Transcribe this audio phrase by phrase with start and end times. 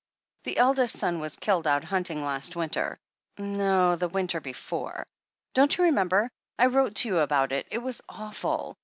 [0.45, 2.97] The eldest son was killed out hunting last winter—
[3.37, 5.05] ^no, the winter before.
[5.53, 6.27] Don't you remember?
[6.57, 7.67] I wrote to you about it.
[7.69, 8.75] It was awful.